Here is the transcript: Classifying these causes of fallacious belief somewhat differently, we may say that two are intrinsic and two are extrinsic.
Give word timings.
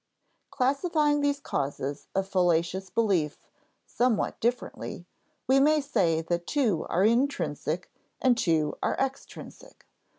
Classifying 0.49 1.21
these 1.21 1.39
causes 1.39 2.07
of 2.15 2.27
fallacious 2.27 2.89
belief 2.89 3.37
somewhat 3.85 4.39
differently, 4.39 5.05
we 5.45 5.59
may 5.59 5.79
say 5.79 6.21
that 6.21 6.47
two 6.47 6.87
are 6.89 7.05
intrinsic 7.05 7.91
and 8.19 8.35
two 8.35 8.75
are 8.81 8.95
extrinsic. 8.95 9.85